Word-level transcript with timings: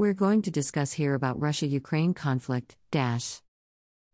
We're 0.00 0.14
going 0.14 0.40
to 0.42 0.50
discuss 0.50 0.94
here 0.94 1.12
about 1.12 1.38
Russia 1.38 1.66
Ukraine 1.66 2.14
conflict. 2.14 2.74
Dash. 2.90 3.42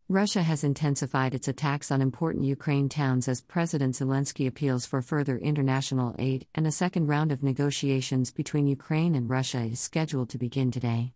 Russia 0.09 0.43
has 0.43 0.65
intensified 0.65 1.33
its 1.33 1.47
attacks 1.47 1.91
on 1.91 2.01
important 2.01 2.43
Ukraine 2.43 2.89
towns 2.89 3.29
as 3.29 3.39
President 3.39 3.95
Zelensky 3.95 4.47
appeals 4.47 4.85
for 4.85 5.01
further 5.01 5.37
international 5.37 6.13
aid, 6.19 6.45
and 6.53 6.67
a 6.67 6.73
second 6.73 7.07
round 7.07 7.31
of 7.31 7.41
negotiations 7.41 8.31
between 8.31 8.67
Ukraine 8.67 9.15
and 9.15 9.29
Russia 9.29 9.61
is 9.61 9.79
scheduled 9.79 10.29
to 10.31 10.37
begin 10.37 10.71
today. 10.71 11.13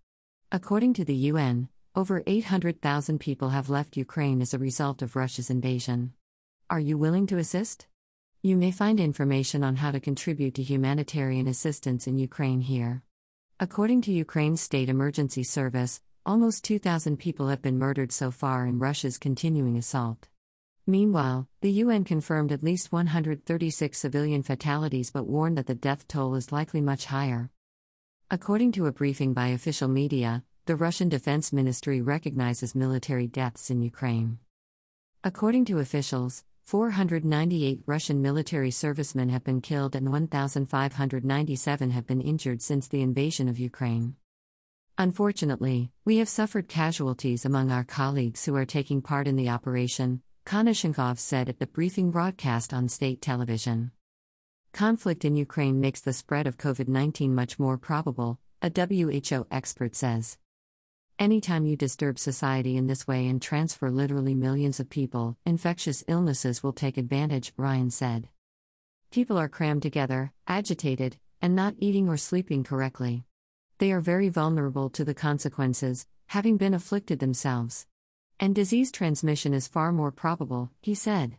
According 0.53 0.93
to 0.93 1.03
the 1.03 1.15
UN, 1.31 1.67
over 1.93 2.23
800,000 2.25 3.19
people 3.19 3.49
have 3.49 3.69
left 3.69 3.97
Ukraine 3.97 4.41
as 4.41 4.53
a 4.53 4.57
result 4.57 5.01
of 5.01 5.17
Russia's 5.17 5.49
invasion. 5.49 6.13
Are 6.69 6.79
you 6.79 6.97
willing 6.97 7.27
to 7.27 7.37
assist? 7.37 7.87
You 8.41 8.55
may 8.55 8.71
find 8.71 9.01
information 9.01 9.65
on 9.65 9.75
how 9.75 9.91
to 9.91 9.99
contribute 9.99 10.55
to 10.55 10.63
humanitarian 10.63 11.49
assistance 11.49 12.07
in 12.07 12.17
Ukraine 12.17 12.61
here. 12.61 13.03
According 13.63 14.01
to 14.01 14.11
Ukraine's 14.11 14.59
State 14.59 14.89
Emergency 14.89 15.43
Service, 15.43 16.01
almost 16.25 16.63
2,000 16.63 17.17
people 17.17 17.49
have 17.49 17.61
been 17.61 17.77
murdered 17.77 18.11
so 18.11 18.31
far 18.31 18.65
in 18.65 18.79
Russia's 18.79 19.19
continuing 19.19 19.77
assault. 19.77 20.29
Meanwhile, 20.87 21.47
the 21.61 21.73
UN 21.83 22.03
confirmed 22.03 22.51
at 22.51 22.63
least 22.63 22.91
136 22.91 23.95
civilian 23.95 24.41
fatalities 24.41 25.11
but 25.11 25.27
warned 25.27 25.59
that 25.59 25.67
the 25.67 25.75
death 25.75 26.07
toll 26.07 26.33
is 26.33 26.51
likely 26.51 26.81
much 26.81 27.05
higher. 27.05 27.51
According 28.31 28.71
to 28.71 28.87
a 28.87 28.91
briefing 28.91 29.35
by 29.35 29.49
official 29.49 29.87
media, 29.87 30.43
the 30.65 30.75
Russian 30.75 31.07
Defense 31.07 31.53
Ministry 31.53 32.01
recognizes 32.01 32.73
military 32.73 33.27
deaths 33.27 33.69
in 33.69 33.83
Ukraine. 33.83 34.39
According 35.23 35.65
to 35.65 35.77
officials, 35.77 36.43
498 36.71 37.81
Russian 37.85 38.21
military 38.21 38.71
servicemen 38.71 39.27
have 39.27 39.43
been 39.43 39.59
killed 39.59 39.93
and 39.93 40.09
1,597 40.09 41.89
have 41.89 42.07
been 42.07 42.21
injured 42.21 42.61
since 42.61 42.87
the 42.87 43.01
invasion 43.01 43.49
of 43.49 43.59
Ukraine. 43.59 44.15
Unfortunately, 44.97 45.91
we 46.05 46.19
have 46.19 46.29
suffered 46.29 46.69
casualties 46.69 47.43
among 47.43 47.71
our 47.71 47.83
colleagues 47.83 48.45
who 48.45 48.55
are 48.55 48.63
taking 48.63 49.01
part 49.01 49.27
in 49.27 49.35
the 49.35 49.49
operation, 49.49 50.21
Konashenkov 50.45 51.19
said 51.19 51.49
at 51.49 51.59
the 51.59 51.67
briefing 51.67 52.09
broadcast 52.09 52.73
on 52.73 52.87
state 52.87 53.21
television. 53.21 53.91
Conflict 54.71 55.25
in 55.25 55.35
Ukraine 55.35 55.81
makes 55.81 55.99
the 55.99 56.13
spread 56.13 56.47
of 56.47 56.57
COVID 56.57 56.87
19 56.87 57.35
much 57.35 57.59
more 57.59 57.77
probable, 57.77 58.39
a 58.61 58.71
WHO 58.73 59.45
expert 59.51 59.93
says. 59.93 60.37
Anytime 61.21 61.67
you 61.67 61.77
disturb 61.77 62.17
society 62.17 62.75
in 62.75 62.87
this 62.87 63.07
way 63.07 63.27
and 63.27 63.39
transfer 63.39 63.91
literally 63.91 64.33
millions 64.33 64.79
of 64.79 64.89
people, 64.89 65.37
infectious 65.45 66.03
illnesses 66.07 66.63
will 66.63 66.73
take 66.73 66.97
advantage, 66.97 67.53
Ryan 67.57 67.91
said. 67.91 68.27
People 69.11 69.37
are 69.37 69.47
crammed 69.47 69.83
together, 69.83 70.33
agitated, 70.47 71.17
and 71.39 71.55
not 71.55 71.75
eating 71.77 72.09
or 72.09 72.17
sleeping 72.17 72.63
correctly. 72.63 73.23
They 73.77 73.91
are 73.91 74.01
very 74.01 74.29
vulnerable 74.29 74.89
to 74.89 75.05
the 75.05 75.13
consequences, 75.13 76.07
having 76.25 76.57
been 76.57 76.73
afflicted 76.73 77.19
themselves. 77.19 77.85
And 78.39 78.55
disease 78.55 78.91
transmission 78.91 79.53
is 79.53 79.67
far 79.67 79.91
more 79.91 80.11
probable, 80.11 80.71
he 80.81 80.95
said. 80.95 81.37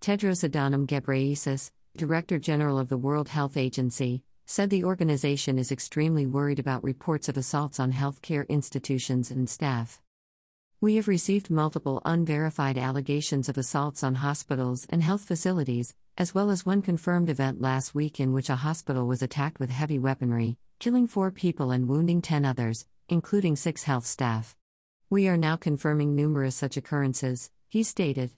Tedros 0.00 0.48
Adhanom 0.48 0.86
Ghebreyesus, 0.86 1.72
Director 1.96 2.38
General 2.38 2.78
of 2.78 2.88
the 2.88 2.96
World 2.96 3.30
Health 3.30 3.56
Agency, 3.56 4.22
said 4.46 4.70
the 4.70 4.84
organization 4.84 5.58
is 5.58 5.72
extremely 5.72 6.26
worried 6.26 6.58
about 6.58 6.84
reports 6.84 7.28
of 7.28 7.36
assaults 7.36 7.80
on 7.80 7.92
healthcare 7.92 8.48
institutions 8.48 9.30
and 9.30 9.48
staff. 9.48 10.00
We 10.80 10.96
have 10.96 11.06
received 11.06 11.48
multiple 11.48 12.02
unverified 12.04 12.76
allegations 12.76 13.48
of 13.48 13.56
assaults 13.56 14.02
on 14.02 14.16
hospitals 14.16 14.84
and 14.90 15.02
health 15.02 15.24
facilities, 15.24 15.94
as 16.18 16.34
well 16.34 16.50
as 16.50 16.66
one 16.66 16.82
confirmed 16.82 17.30
event 17.30 17.60
last 17.60 17.94
week 17.94 18.18
in 18.18 18.32
which 18.32 18.50
a 18.50 18.56
hospital 18.56 19.06
was 19.06 19.22
attacked 19.22 19.60
with 19.60 19.70
heavy 19.70 19.98
weaponry, 19.98 20.58
killing 20.80 21.06
four 21.06 21.30
people 21.30 21.70
and 21.70 21.88
wounding 21.88 22.20
10 22.20 22.44
others, 22.44 22.86
including 23.08 23.54
six 23.54 23.84
health 23.84 24.04
staff. 24.04 24.56
We 25.08 25.28
are 25.28 25.36
now 25.36 25.56
confirming 25.56 26.16
numerous 26.16 26.56
such 26.56 26.76
occurrences, 26.76 27.50
he 27.68 27.82
stated. 27.84 28.32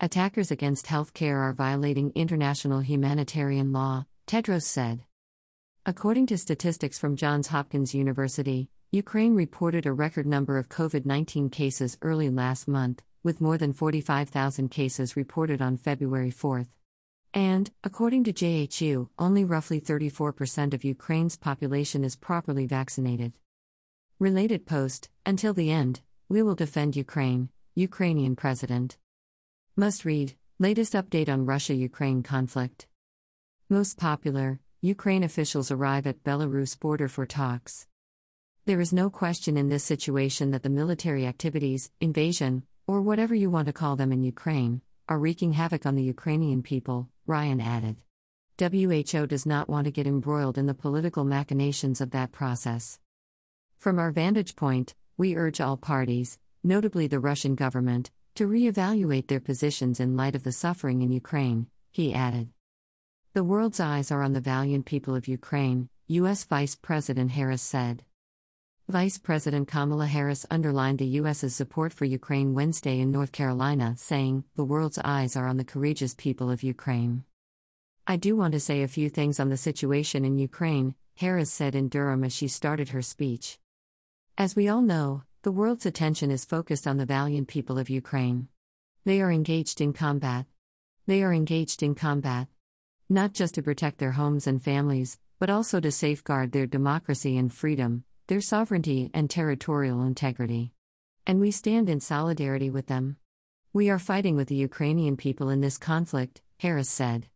Attackers 0.00 0.50
against 0.50 0.86
healthcare 0.86 1.36
are 1.36 1.52
violating 1.52 2.12
international 2.14 2.80
humanitarian 2.80 3.72
law, 3.72 4.04
Tedros 4.26 4.64
said. 4.64 5.04
According 5.86 6.28
to 6.28 6.38
statistics 6.38 6.98
from 6.98 7.14
Johns 7.14 7.48
Hopkins 7.48 7.94
University, 7.94 8.70
Ukraine 8.90 9.34
reported 9.34 9.84
a 9.84 9.92
record 9.92 10.26
number 10.26 10.56
of 10.56 10.70
COVID 10.70 11.04
19 11.04 11.50
cases 11.50 11.98
early 12.00 12.30
last 12.30 12.66
month, 12.66 13.02
with 13.22 13.42
more 13.42 13.58
than 13.58 13.74
45,000 13.74 14.70
cases 14.70 15.14
reported 15.14 15.60
on 15.60 15.76
February 15.76 16.30
4. 16.30 16.64
And, 17.34 17.70
according 17.82 18.24
to 18.24 18.32
JHU, 18.32 19.10
only 19.18 19.44
roughly 19.44 19.78
34% 19.78 20.72
of 20.72 20.84
Ukraine's 20.84 21.36
population 21.36 22.02
is 22.02 22.16
properly 22.16 22.64
vaccinated. 22.64 23.34
Related 24.18 24.64
post 24.64 25.10
Until 25.26 25.52
the 25.52 25.70
end, 25.70 26.00
we 26.30 26.42
will 26.42 26.54
defend 26.54 26.96
Ukraine, 26.96 27.50
Ukrainian 27.74 28.36
President. 28.36 28.96
Must 29.76 30.06
read 30.06 30.34
Latest 30.58 30.94
update 30.94 31.28
on 31.28 31.44
Russia 31.44 31.74
Ukraine 31.74 32.22
conflict. 32.22 32.86
Most 33.68 33.98
popular 33.98 34.60
Ukraine 34.84 35.22
officials 35.22 35.70
arrive 35.70 36.06
at 36.06 36.22
Belarus 36.24 36.78
border 36.78 37.08
for 37.08 37.24
talks. 37.24 37.86
There 38.66 38.82
is 38.82 38.92
no 38.92 39.08
question 39.08 39.56
in 39.56 39.70
this 39.70 39.82
situation 39.82 40.50
that 40.50 40.62
the 40.62 40.68
military 40.68 41.24
activities, 41.26 41.90
invasion, 42.02 42.64
or 42.86 43.00
whatever 43.00 43.34
you 43.34 43.48
want 43.48 43.64
to 43.68 43.72
call 43.72 43.96
them 43.96 44.12
in 44.12 44.22
Ukraine, 44.22 44.82
are 45.08 45.18
wreaking 45.18 45.54
havoc 45.54 45.86
on 45.86 45.94
the 45.94 46.02
Ukrainian 46.02 46.62
people, 46.62 47.08
Ryan 47.26 47.62
added. 47.62 47.96
WHO 48.58 49.26
does 49.26 49.46
not 49.46 49.70
want 49.70 49.86
to 49.86 49.90
get 49.90 50.06
embroiled 50.06 50.58
in 50.58 50.66
the 50.66 50.74
political 50.74 51.24
machinations 51.24 52.02
of 52.02 52.10
that 52.10 52.30
process. 52.30 53.00
From 53.78 53.98
our 53.98 54.10
vantage 54.10 54.54
point, 54.54 54.94
we 55.16 55.34
urge 55.34 55.62
all 55.62 55.78
parties, 55.78 56.38
notably 56.62 57.06
the 57.06 57.20
Russian 57.20 57.54
government, 57.54 58.10
to 58.34 58.46
re-evaluate 58.46 59.28
their 59.28 59.40
positions 59.40 59.98
in 59.98 60.14
light 60.14 60.34
of 60.34 60.42
the 60.42 60.52
suffering 60.52 61.00
in 61.00 61.10
Ukraine, 61.10 61.68
he 61.90 62.12
added. 62.12 62.50
The 63.34 63.42
world's 63.42 63.80
eyes 63.80 64.12
are 64.12 64.22
on 64.22 64.32
the 64.32 64.40
valiant 64.40 64.86
people 64.86 65.16
of 65.16 65.26
Ukraine, 65.26 65.88
U.S. 66.06 66.44
Vice 66.44 66.76
President 66.76 67.32
Harris 67.32 67.62
said. 67.62 68.04
Vice 68.88 69.18
President 69.18 69.66
Kamala 69.66 70.06
Harris 70.06 70.46
underlined 70.52 71.00
the 71.00 71.16
U.S.'s 71.18 71.52
support 71.52 71.92
for 71.92 72.04
Ukraine 72.04 72.54
Wednesday 72.54 73.00
in 73.00 73.10
North 73.10 73.32
Carolina, 73.32 73.96
saying, 73.98 74.44
The 74.54 74.62
world's 74.62 75.00
eyes 75.02 75.34
are 75.34 75.48
on 75.48 75.56
the 75.56 75.64
courageous 75.64 76.14
people 76.14 76.48
of 76.48 76.62
Ukraine. 76.62 77.24
I 78.06 78.18
do 78.18 78.36
want 78.36 78.52
to 78.52 78.60
say 78.60 78.84
a 78.84 78.86
few 78.96 79.10
things 79.10 79.40
on 79.40 79.48
the 79.48 79.56
situation 79.56 80.24
in 80.24 80.38
Ukraine, 80.38 80.94
Harris 81.16 81.50
said 81.50 81.74
in 81.74 81.88
Durham 81.88 82.22
as 82.22 82.32
she 82.32 82.46
started 82.46 82.90
her 82.90 83.02
speech. 83.02 83.58
As 84.38 84.54
we 84.54 84.68
all 84.68 84.80
know, 84.80 85.24
the 85.42 85.50
world's 85.50 85.86
attention 85.86 86.30
is 86.30 86.44
focused 86.44 86.86
on 86.86 86.98
the 86.98 87.04
valiant 87.04 87.48
people 87.48 87.80
of 87.80 87.90
Ukraine. 87.90 88.46
They 89.04 89.20
are 89.20 89.32
engaged 89.32 89.80
in 89.80 89.92
combat. 89.92 90.46
They 91.08 91.24
are 91.24 91.34
engaged 91.34 91.82
in 91.82 91.96
combat. 91.96 92.46
Not 93.10 93.34
just 93.34 93.54
to 93.56 93.62
protect 93.62 93.98
their 93.98 94.12
homes 94.12 94.46
and 94.46 94.62
families, 94.62 95.18
but 95.38 95.50
also 95.50 95.78
to 95.78 95.92
safeguard 95.92 96.52
their 96.52 96.66
democracy 96.66 97.36
and 97.36 97.52
freedom, 97.52 98.04
their 98.28 98.40
sovereignty 98.40 99.10
and 99.12 99.28
territorial 99.28 100.02
integrity. 100.02 100.72
And 101.26 101.38
we 101.38 101.50
stand 101.50 101.90
in 101.90 102.00
solidarity 102.00 102.70
with 102.70 102.86
them. 102.86 103.18
We 103.74 103.90
are 103.90 103.98
fighting 103.98 104.36
with 104.36 104.48
the 104.48 104.54
Ukrainian 104.54 105.18
people 105.18 105.50
in 105.50 105.60
this 105.60 105.76
conflict, 105.76 106.40
Harris 106.60 106.88
said. 106.88 107.26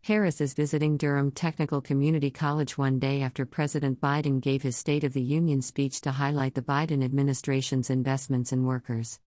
Harris 0.00 0.40
is 0.40 0.54
visiting 0.54 0.96
Durham 0.96 1.30
Technical 1.30 1.82
Community 1.82 2.30
College 2.30 2.78
one 2.78 2.98
day 2.98 3.20
after 3.20 3.44
President 3.44 4.00
Biden 4.00 4.40
gave 4.40 4.62
his 4.62 4.76
State 4.76 5.04
of 5.04 5.12
the 5.12 5.20
Union 5.20 5.60
speech 5.60 6.00
to 6.02 6.12
highlight 6.12 6.54
the 6.54 6.62
Biden 6.62 7.04
administration's 7.04 7.90
investments 7.90 8.50
in 8.50 8.64
workers. 8.64 9.20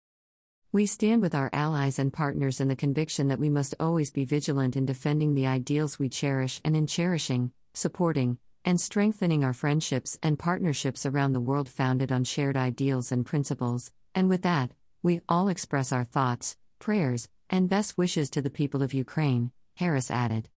We 0.72 0.86
stand 0.86 1.24
with 1.24 1.34
our 1.34 1.50
allies 1.52 1.98
and 1.98 2.14
partners 2.14 2.62
in 2.62 2.68
the 2.68 2.76
conviction 2.76 3.28
that 3.30 3.40
we 3.40 3.50
must 3.50 3.74
always 3.80 4.12
be 4.12 4.24
vigilant 4.24 4.76
in 4.76 4.86
defending 4.86 5.34
the 5.34 5.48
ideals 5.48 5.98
we 5.98 6.10
cherish 6.10 6.62
and 6.64 6.78
in 6.78 6.86
cherishing, 6.86 7.54
supporting, 7.74 8.38
and 8.64 8.80
strengthening 8.80 9.44
our 9.44 9.54
friendships 9.54 10.20
and 10.22 10.38
partnerships 10.38 11.08
around 11.08 11.34
the 11.34 11.40
world 11.40 11.70
founded 11.70 12.12
on 12.12 12.24
shared 12.24 12.56
ideals 12.56 13.12
and 13.12 13.26
principles. 13.26 13.92
And 14.14 14.30
with 14.30 14.44
that, 14.44 14.70
we 15.02 15.22
all 15.28 15.48
express 15.48 15.92
our 15.92 16.04
thoughts, 16.04 16.56
prayers, 16.78 17.30
and 17.50 17.68
best 17.68 17.98
wishes 17.98 18.30
to 18.30 18.42
the 18.44 18.52
people 18.52 18.84
of 18.84 18.94
Ukraine, 18.94 19.52
Harris 19.78 20.12
added. 20.12 20.50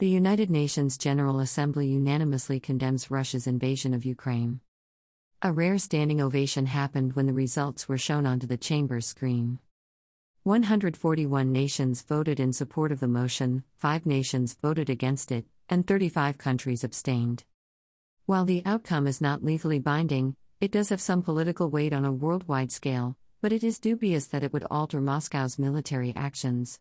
The 0.00 0.08
United 0.08 0.50
Nations 0.50 0.98
General 0.98 1.40
Assembly 1.40 1.86
unanimously 1.86 2.60
condemns 2.60 3.10
Russia's 3.10 3.46
invasion 3.46 3.94
of 3.94 4.04
Ukraine. 4.04 4.60
A 5.42 5.52
rare 5.52 5.78
standing 5.78 6.20
ovation 6.20 6.66
happened 6.66 7.14
when 7.14 7.24
the 7.24 7.32
results 7.32 7.88
were 7.88 7.96
shown 7.96 8.26
onto 8.26 8.46
the 8.46 8.58
chamber's 8.58 9.06
screen. 9.06 9.58
141 10.42 11.50
nations 11.50 12.02
voted 12.02 12.38
in 12.38 12.52
support 12.52 12.92
of 12.92 13.00
the 13.00 13.08
motion, 13.08 13.64
5 13.78 14.04
nations 14.04 14.58
voted 14.60 14.90
against 14.90 15.32
it, 15.32 15.46
and 15.70 15.86
35 15.86 16.36
countries 16.36 16.84
abstained. 16.84 17.44
While 18.26 18.44
the 18.44 18.62
outcome 18.66 19.06
is 19.06 19.22
not 19.22 19.42
legally 19.42 19.78
binding, 19.78 20.36
it 20.60 20.72
does 20.72 20.90
have 20.90 21.00
some 21.00 21.22
political 21.22 21.70
weight 21.70 21.94
on 21.94 22.04
a 22.04 22.12
worldwide 22.12 22.70
scale, 22.70 23.16
but 23.40 23.50
it 23.50 23.64
is 23.64 23.78
dubious 23.78 24.26
that 24.26 24.44
it 24.44 24.52
would 24.52 24.66
alter 24.70 25.00
Moscow's 25.00 25.58
military 25.58 26.14
actions. 26.14 26.80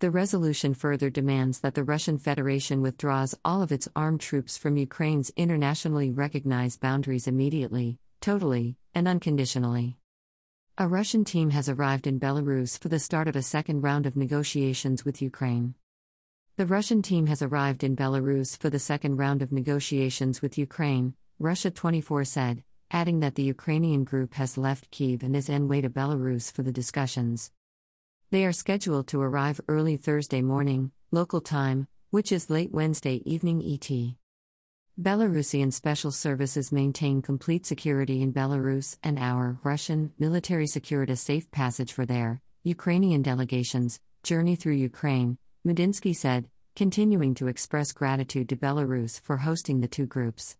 The 0.00 0.10
resolution 0.10 0.72
further 0.72 1.10
demands 1.10 1.60
that 1.60 1.74
the 1.74 1.84
Russian 1.84 2.16
Federation 2.16 2.80
withdraws 2.80 3.34
all 3.44 3.60
of 3.60 3.70
its 3.70 3.86
armed 3.94 4.22
troops 4.22 4.56
from 4.56 4.78
Ukraine's 4.78 5.30
internationally 5.36 6.10
recognized 6.10 6.80
boundaries 6.80 7.26
immediately, 7.26 7.98
totally, 8.22 8.78
and 8.94 9.06
unconditionally. 9.06 9.98
A 10.78 10.88
Russian 10.88 11.22
team 11.22 11.50
has 11.50 11.68
arrived 11.68 12.06
in 12.06 12.18
Belarus 12.18 12.78
for 12.78 12.88
the 12.88 12.98
start 12.98 13.28
of 13.28 13.36
a 13.36 13.42
second 13.42 13.82
round 13.82 14.06
of 14.06 14.16
negotiations 14.16 15.04
with 15.04 15.20
Ukraine. 15.20 15.74
The 16.56 16.64
Russian 16.64 17.02
team 17.02 17.26
has 17.26 17.42
arrived 17.42 17.84
in 17.84 17.94
Belarus 17.94 18.56
for 18.56 18.70
the 18.70 18.78
second 18.78 19.18
round 19.18 19.42
of 19.42 19.52
negotiations 19.52 20.40
with 20.40 20.56
Ukraine, 20.56 21.12
Russia 21.38 21.70
24 21.70 22.24
said, 22.24 22.62
adding 22.90 23.20
that 23.20 23.34
the 23.34 23.42
Ukrainian 23.42 24.04
group 24.04 24.32
has 24.32 24.56
left 24.56 24.90
Kiev 24.90 25.22
and 25.22 25.36
is 25.36 25.50
en 25.50 25.68
way 25.68 25.82
to 25.82 25.90
Belarus 25.90 26.50
for 26.50 26.62
the 26.62 26.72
discussions. 26.72 27.52
They 28.32 28.44
are 28.44 28.52
scheduled 28.52 29.08
to 29.08 29.20
arrive 29.20 29.60
early 29.66 29.96
Thursday 29.96 30.40
morning, 30.40 30.92
local 31.10 31.40
time, 31.40 31.88
which 32.10 32.30
is 32.30 32.48
late 32.48 32.70
Wednesday 32.70 33.22
evening 33.24 33.60
ET. 33.60 33.90
Belarusian 34.96 35.72
special 35.72 36.12
services 36.12 36.70
maintain 36.70 37.22
complete 37.22 37.66
security 37.66 38.22
in 38.22 38.32
Belarus, 38.32 38.98
and 39.02 39.18
our 39.18 39.58
Russian 39.64 40.12
military 40.16 40.68
secured 40.68 41.10
a 41.10 41.16
safe 41.16 41.50
passage 41.50 41.92
for 41.92 42.06
their 42.06 42.40
Ukrainian 42.62 43.22
delegations 43.22 43.98
journey 44.22 44.54
through 44.54 44.74
Ukraine, 44.74 45.36
Medinsky 45.66 46.14
said, 46.14 46.48
continuing 46.76 47.34
to 47.34 47.48
express 47.48 47.90
gratitude 47.90 48.48
to 48.50 48.56
Belarus 48.56 49.20
for 49.20 49.38
hosting 49.38 49.80
the 49.80 49.88
two 49.88 50.06
groups. 50.06 50.56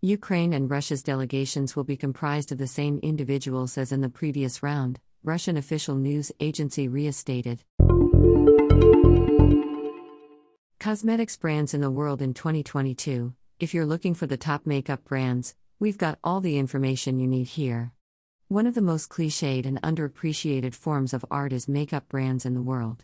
Ukraine 0.00 0.54
and 0.54 0.70
Russia's 0.70 1.02
delegations 1.02 1.76
will 1.76 1.84
be 1.84 1.98
comprised 1.98 2.52
of 2.52 2.58
the 2.58 2.66
same 2.66 3.00
individuals 3.02 3.76
as 3.76 3.92
in 3.92 4.00
the 4.00 4.08
previous 4.08 4.62
round, 4.62 4.98
Russian 5.26 5.56
official 5.56 5.96
news 5.96 6.30
agency 6.38 6.86
RIA 6.86 7.12
stated. 7.12 7.64
Cosmetics 10.78 11.36
brands 11.36 11.74
in 11.74 11.80
the 11.80 11.90
world 11.90 12.22
in 12.22 12.32
2022. 12.32 13.34
If 13.58 13.74
you're 13.74 13.84
looking 13.84 14.14
for 14.14 14.28
the 14.28 14.36
top 14.36 14.66
makeup 14.66 15.02
brands, 15.02 15.56
we've 15.80 15.98
got 15.98 16.20
all 16.22 16.40
the 16.40 16.58
information 16.58 17.18
you 17.18 17.26
need 17.26 17.48
here. 17.48 17.90
One 18.46 18.68
of 18.68 18.76
the 18.76 18.80
most 18.80 19.08
cliched 19.08 19.66
and 19.66 19.82
underappreciated 19.82 20.76
forms 20.76 21.12
of 21.12 21.26
art 21.28 21.52
is 21.52 21.66
makeup 21.66 22.08
brands 22.08 22.46
in 22.46 22.54
the 22.54 22.62
world. 22.62 23.02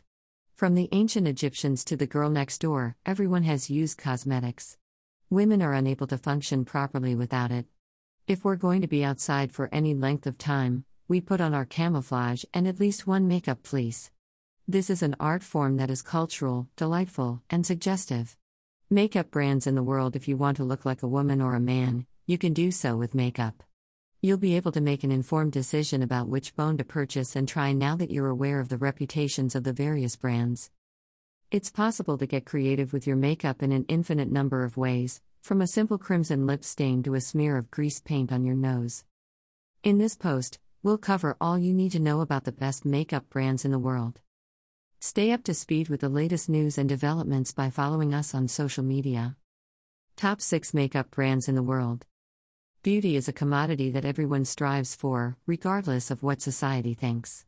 From 0.54 0.76
the 0.76 0.88
ancient 0.92 1.26
Egyptians 1.26 1.84
to 1.86 1.96
the 1.96 2.06
girl 2.06 2.30
next 2.30 2.58
door, 2.58 2.94
everyone 3.04 3.42
has 3.42 3.68
used 3.68 3.98
cosmetics. 3.98 4.78
Women 5.28 5.60
are 5.60 5.74
unable 5.74 6.06
to 6.06 6.16
function 6.18 6.64
properly 6.64 7.16
without 7.16 7.50
it. 7.50 7.66
If 8.28 8.44
we're 8.44 8.54
going 8.54 8.80
to 8.82 8.86
be 8.86 9.04
outside 9.04 9.50
for 9.50 9.68
any 9.72 9.92
length 9.92 10.28
of 10.28 10.38
time, 10.38 10.84
we 11.12 11.20
put 11.20 11.42
on 11.42 11.52
our 11.52 11.66
camouflage 11.66 12.42
and 12.54 12.66
at 12.66 12.80
least 12.80 13.06
one 13.06 13.28
makeup 13.28 13.66
fleece. 13.66 14.10
This 14.66 14.88
is 14.88 15.02
an 15.02 15.14
art 15.20 15.42
form 15.42 15.76
that 15.76 15.90
is 15.90 16.00
cultural, 16.00 16.68
delightful, 16.74 17.42
and 17.50 17.66
suggestive. 17.66 18.34
Makeup 18.88 19.30
brands 19.30 19.66
in 19.66 19.74
the 19.74 19.82
world 19.82 20.16
if 20.16 20.26
you 20.26 20.38
want 20.38 20.56
to 20.56 20.64
look 20.64 20.86
like 20.86 21.02
a 21.02 21.06
woman 21.06 21.42
or 21.42 21.54
a 21.54 21.60
man, 21.60 22.06
you 22.26 22.38
can 22.38 22.54
do 22.54 22.70
so 22.70 22.96
with 22.96 23.14
makeup. 23.14 23.62
You'll 24.22 24.38
be 24.38 24.56
able 24.56 24.72
to 24.72 24.80
make 24.80 25.04
an 25.04 25.12
informed 25.12 25.52
decision 25.52 26.02
about 26.02 26.30
which 26.30 26.56
bone 26.56 26.78
to 26.78 26.84
purchase 26.98 27.36
and 27.36 27.46
try 27.46 27.74
now 27.74 27.94
that 27.96 28.10
you're 28.10 28.28
aware 28.28 28.58
of 28.58 28.70
the 28.70 28.78
reputations 28.78 29.54
of 29.54 29.64
the 29.64 29.74
various 29.74 30.16
brands. 30.16 30.70
It's 31.50 31.70
possible 31.70 32.16
to 32.16 32.26
get 32.26 32.46
creative 32.46 32.94
with 32.94 33.06
your 33.06 33.16
makeup 33.16 33.62
in 33.62 33.70
an 33.70 33.84
infinite 33.86 34.32
number 34.32 34.64
of 34.64 34.78
ways, 34.78 35.20
from 35.42 35.60
a 35.60 35.66
simple 35.66 35.98
crimson 35.98 36.46
lip 36.46 36.64
stain 36.64 37.02
to 37.02 37.12
a 37.12 37.20
smear 37.20 37.58
of 37.58 37.70
grease 37.70 38.00
paint 38.00 38.32
on 38.32 38.46
your 38.46 38.56
nose. 38.56 39.04
In 39.82 39.98
this 39.98 40.16
post, 40.16 40.58
We'll 40.84 40.98
cover 40.98 41.36
all 41.40 41.60
you 41.60 41.72
need 41.72 41.92
to 41.92 42.00
know 42.00 42.22
about 42.22 42.42
the 42.42 42.50
best 42.50 42.84
makeup 42.84 43.30
brands 43.30 43.64
in 43.64 43.70
the 43.70 43.78
world. 43.78 44.18
Stay 44.98 45.30
up 45.30 45.44
to 45.44 45.54
speed 45.54 45.88
with 45.88 46.00
the 46.00 46.08
latest 46.08 46.48
news 46.48 46.76
and 46.76 46.88
developments 46.88 47.52
by 47.52 47.70
following 47.70 48.12
us 48.12 48.34
on 48.34 48.48
social 48.48 48.82
media. 48.82 49.36
Top 50.16 50.40
6 50.40 50.74
Makeup 50.74 51.08
Brands 51.12 51.48
in 51.48 51.54
the 51.54 51.62
World 51.62 52.04
Beauty 52.82 53.14
is 53.14 53.28
a 53.28 53.32
commodity 53.32 53.92
that 53.92 54.04
everyone 54.04 54.44
strives 54.44 54.96
for, 54.96 55.36
regardless 55.46 56.10
of 56.10 56.24
what 56.24 56.42
society 56.42 56.94
thinks. 56.94 57.44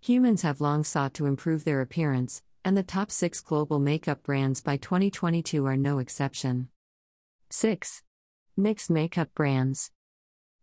Humans 0.00 0.42
have 0.42 0.60
long 0.60 0.82
sought 0.82 1.14
to 1.14 1.26
improve 1.26 1.62
their 1.62 1.82
appearance, 1.82 2.42
and 2.64 2.76
the 2.76 2.82
top 2.82 3.12
6 3.12 3.42
global 3.42 3.78
makeup 3.78 4.24
brands 4.24 4.60
by 4.60 4.76
2022 4.76 5.64
are 5.66 5.76
no 5.76 6.00
exception. 6.00 6.68
6. 7.48 8.02
NYX 8.58 8.90
Makeup 8.90 9.32
Brands 9.36 9.92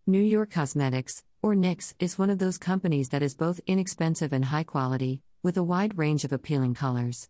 New 0.10 0.24
York 0.24 0.50
Cosmetics, 0.50 1.24
or 1.44 1.54
NYX, 1.54 1.94
is 2.00 2.18
one 2.18 2.32
of 2.32 2.40
those 2.40 2.58
companies 2.58 3.10
that 3.10 3.22
is 3.22 3.36
both 3.36 3.62
inexpensive 3.68 4.34
and 4.34 4.46
high 4.46 4.64
quality, 4.64 5.22
with 5.44 5.56
a 5.56 5.62
wide 5.62 6.00
range 6.00 6.24
of 6.24 6.34
appealing 6.34 6.74
colors. 6.74 7.30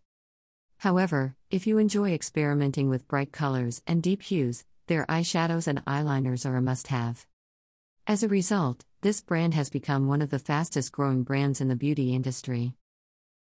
However, 0.78 1.36
if 1.50 1.66
you 1.66 1.76
enjoy 1.76 2.12
experimenting 2.12 2.88
with 2.88 3.06
bright 3.06 3.32
colors 3.32 3.82
and 3.86 4.02
deep 4.02 4.22
hues, 4.22 4.64
their 4.86 5.04
eyeshadows 5.10 5.66
and 5.66 5.84
eyeliners 5.84 6.48
are 6.48 6.56
a 6.56 6.62
must 6.62 6.86
have. 6.86 7.26
As 8.06 8.22
a 8.22 8.28
result, 8.28 8.86
this 9.02 9.20
brand 9.20 9.52
has 9.52 9.68
become 9.68 10.08
one 10.08 10.22
of 10.22 10.30
the 10.30 10.38
fastest 10.38 10.90
growing 10.90 11.22
brands 11.22 11.60
in 11.60 11.68
the 11.68 11.76
beauty 11.76 12.14
industry. 12.14 12.72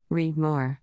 Read 0.10 0.38
more. 0.38 0.80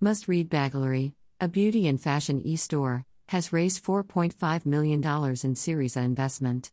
Must 0.00 0.28
Read 0.28 0.48
Bagalery, 0.48 1.12
a 1.42 1.46
beauty 1.46 1.86
and 1.88 2.00
fashion 2.00 2.40
e 2.40 2.56
store, 2.56 3.04
has 3.28 3.52
raised 3.52 3.84
$4.5 3.84 4.64
million 4.64 5.04
in 5.44 5.54
Series 5.54 5.94
A 5.98 6.00
investment. 6.00 6.72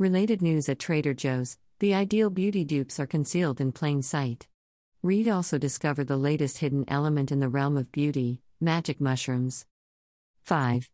Related 0.00 0.40
news 0.40 0.66
at 0.70 0.78
Trader 0.78 1.12
Joe's 1.12 1.58
the 1.78 1.92
ideal 1.92 2.30
beauty 2.30 2.64
dupes 2.64 2.98
are 2.98 3.06
concealed 3.06 3.60
in 3.60 3.70
plain 3.70 4.00
sight. 4.00 4.48
Reed 5.02 5.28
also 5.28 5.58
discovered 5.58 6.06
the 6.06 6.16
latest 6.16 6.56
hidden 6.56 6.86
element 6.88 7.30
in 7.30 7.40
the 7.40 7.50
realm 7.50 7.76
of 7.76 7.92
beauty 7.92 8.40
magic 8.62 8.98
mushrooms. 8.98 9.66
5. 10.44 10.88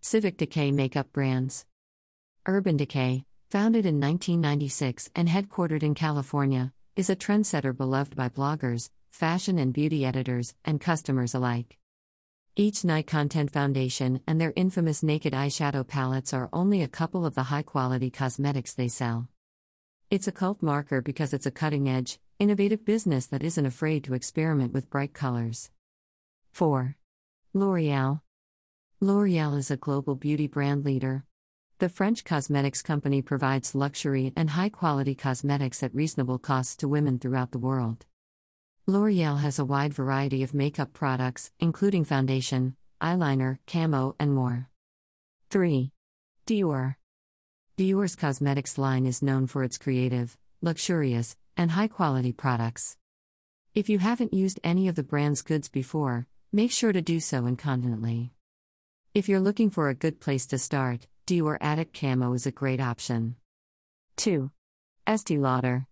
Civic 0.00 0.36
Decay 0.36 0.72
Makeup 0.72 1.12
Brands 1.12 1.66
Urban 2.46 2.76
Decay, 2.76 3.24
founded 3.48 3.86
in 3.86 4.00
1996 4.00 5.08
and 5.14 5.28
headquartered 5.28 5.84
in 5.84 5.94
California, 5.94 6.72
is 6.96 7.08
a 7.08 7.14
trendsetter 7.14 7.76
beloved 7.76 8.16
by 8.16 8.28
bloggers, 8.28 8.90
fashion 9.08 9.60
and 9.60 9.72
beauty 9.72 10.04
editors, 10.04 10.56
and 10.64 10.80
customers 10.80 11.32
alike. 11.32 11.78
Each 12.60 12.84
Night 12.84 13.06
Content 13.06 13.52
Foundation 13.52 14.20
and 14.26 14.40
their 14.40 14.52
infamous 14.56 15.04
naked 15.04 15.32
eyeshadow 15.32 15.86
palettes 15.86 16.34
are 16.34 16.48
only 16.52 16.82
a 16.82 16.88
couple 16.88 17.24
of 17.24 17.36
the 17.36 17.44
high 17.44 17.62
quality 17.62 18.10
cosmetics 18.10 18.74
they 18.74 18.88
sell. 18.88 19.28
It's 20.10 20.26
a 20.26 20.32
cult 20.32 20.60
marker 20.60 21.00
because 21.00 21.32
it's 21.32 21.46
a 21.46 21.52
cutting 21.52 21.88
edge, 21.88 22.18
innovative 22.40 22.84
business 22.84 23.26
that 23.26 23.44
isn't 23.44 23.64
afraid 23.64 24.02
to 24.02 24.14
experiment 24.14 24.72
with 24.72 24.90
bright 24.90 25.14
colors. 25.14 25.70
4. 26.50 26.96
L'Oreal 27.54 28.22
L'Oreal 29.00 29.56
is 29.56 29.70
a 29.70 29.76
global 29.76 30.16
beauty 30.16 30.48
brand 30.48 30.84
leader. 30.84 31.24
The 31.78 31.88
French 31.88 32.24
cosmetics 32.24 32.82
company 32.82 33.22
provides 33.22 33.76
luxury 33.76 34.32
and 34.34 34.50
high 34.50 34.70
quality 34.70 35.14
cosmetics 35.14 35.84
at 35.84 35.94
reasonable 35.94 36.40
costs 36.40 36.74
to 36.78 36.88
women 36.88 37.20
throughout 37.20 37.52
the 37.52 37.60
world. 37.60 38.04
L'Oreal 38.88 39.40
has 39.40 39.58
a 39.58 39.66
wide 39.66 39.92
variety 39.92 40.42
of 40.42 40.54
makeup 40.54 40.94
products, 40.94 41.52
including 41.60 42.06
foundation, 42.06 42.74
eyeliner, 43.02 43.58
camo, 43.66 44.16
and 44.18 44.34
more. 44.34 44.70
3. 45.50 45.92
Dior 46.46 46.94
Dior's 47.76 48.16
cosmetics 48.16 48.78
line 48.78 49.04
is 49.04 49.20
known 49.20 49.46
for 49.46 49.62
its 49.62 49.76
creative, 49.76 50.38
luxurious, 50.62 51.36
and 51.54 51.72
high 51.72 51.86
quality 51.86 52.32
products. 52.32 52.96
If 53.74 53.90
you 53.90 53.98
haven't 53.98 54.32
used 54.32 54.58
any 54.64 54.88
of 54.88 54.94
the 54.94 55.02
brand's 55.02 55.42
goods 55.42 55.68
before, 55.68 56.26
make 56.50 56.72
sure 56.72 56.94
to 56.94 57.02
do 57.02 57.20
so 57.20 57.44
incontinently. 57.44 58.32
If 59.12 59.28
you're 59.28 59.38
looking 59.38 59.68
for 59.68 59.90
a 59.90 59.94
good 59.94 60.18
place 60.18 60.46
to 60.46 60.56
start, 60.56 61.06
Dior 61.26 61.58
Addict 61.60 61.92
Camo 61.92 62.32
is 62.32 62.46
a 62.46 62.50
great 62.50 62.80
option. 62.80 63.36
2. 64.16 64.50
Estee 65.06 65.36
Lauder. 65.36 65.86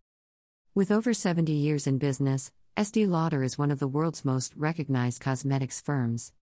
With 0.74 0.90
over 0.90 1.12
70 1.12 1.52
years 1.52 1.86
in 1.86 1.98
business, 1.98 2.52
Estee 2.78 3.06
Lauder 3.06 3.42
is 3.42 3.56
one 3.56 3.70
of 3.70 3.78
the 3.78 3.88
world's 3.88 4.22
most 4.22 4.52
recognized 4.54 5.18
cosmetics 5.18 5.80
firms. 5.80 6.34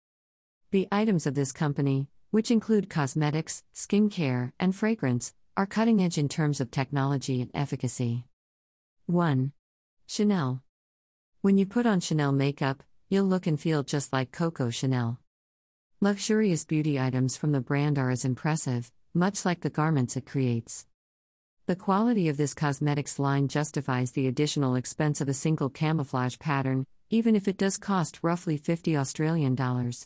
The 0.71 0.87
items 0.91 1.27
of 1.27 1.35
this 1.35 1.51
company, 1.51 2.07
which 2.31 2.49
include 2.49 2.89
cosmetics, 2.89 3.61
skincare, 3.75 4.51
and 4.59 4.75
fragrance, 4.75 5.35
are 5.55 5.67
cutting 5.67 6.01
edge 6.01 6.17
in 6.17 6.27
terms 6.27 6.59
of 6.59 6.71
technology 6.71 7.39
and 7.39 7.51
efficacy. 7.53 8.25
1. 9.05 9.51
Chanel. 10.07 10.63
When 11.41 11.59
you 11.59 11.67
put 11.67 11.85
on 11.85 11.99
Chanel 11.99 12.31
makeup, 12.31 12.81
you'll 13.09 13.25
look 13.25 13.45
and 13.45 13.59
feel 13.59 13.83
just 13.83 14.11
like 14.11 14.31
Coco 14.31 14.71
Chanel. 14.71 15.19
Luxurious 16.01 16.65
beauty 16.65 16.99
items 16.99 17.37
from 17.37 17.51
the 17.51 17.61
brand 17.61 17.99
are 17.99 18.09
as 18.09 18.25
impressive, 18.25 18.91
much 19.13 19.45
like 19.45 19.61
the 19.61 19.69
garments 19.69 20.17
it 20.17 20.25
creates. 20.25 20.87
The 21.65 21.77
quality 21.77 22.27
of 22.27 22.35
this 22.35 22.53
cosmetics 22.53 23.19
line 23.19 23.47
justifies 23.47 24.11
the 24.11 24.27
additional 24.27 24.75
expense 24.75 25.21
of 25.21 25.29
a 25.29 25.33
single 25.33 25.69
camouflage 25.69 26.37
pattern, 26.37 26.85
even 27.09 27.37
if 27.37 27.47
it 27.47 27.57
does 27.57 27.77
cost 27.77 28.19
roughly 28.21 28.57
50 28.57 28.97
Australian 28.97 29.55
dollars. 29.55 30.05